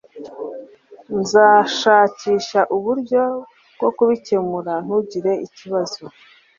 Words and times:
Nzashakisha 1.19 2.59
uburyo 2.75 3.21
bwo 3.75 3.89
kubikemura. 3.97 4.73
Ntugire 4.85 5.31
ikibazo. 5.47 6.03